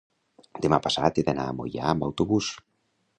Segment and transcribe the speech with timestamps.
[0.65, 2.49] demà passat he d'anar a Moià amb autobús.